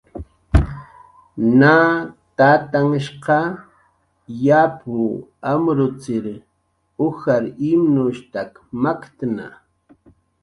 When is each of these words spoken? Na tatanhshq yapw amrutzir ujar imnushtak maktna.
Na 1.59 1.75
tatanhshq 2.37 3.25
yapw 4.45 4.93
amrutzir 5.51 6.25
ujar 7.07 7.43
imnushtak 7.69 8.51
maktna. 8.83 9.47